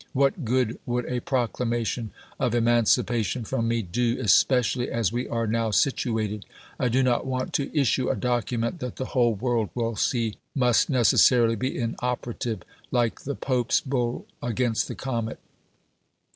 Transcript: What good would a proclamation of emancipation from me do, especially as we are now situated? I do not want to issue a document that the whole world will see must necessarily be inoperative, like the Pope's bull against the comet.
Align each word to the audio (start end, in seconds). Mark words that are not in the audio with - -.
What 0.13 0.43
good 0.43 0.79
would 0.87 1.05
a 1.05 1.19
proclamation 1.19 2.09
of 2.39 2.55
emancipation 2.55 3.43
from 3.43 3.67
me 3.67 3.83
do, 3.83 4.17
especially 4.19 4.89
as 4.89 5.13
we 5.13 5.27
are 5.27 5.45
now 5.45 5.69
situated? 5.69 6.43
I 6.79 6.89
do 6.89 7.03
not 7.03 7.27
want 7.27 7.53
to 7.53 7.71
issue 7.79 8.09
a 8.09 8.15
document 8.15 8.79
that 8.79 8.95
the 8.95 9.05
whole 9.13 9.35
world 9.35 9.69
will 9.75 9.95
see 9.95 10.37
must 10.55 10.89
necessarily 10.89 11.55
be 11.55 11.77
inoperative, 11.77 12.63
like 12.89 13.19
the 13.25 13.35
Pope's 13.35 13.79
bull 13.79 14.25
against 14.41 14.87
the 14.87 14.95
comet. 14.95 15.37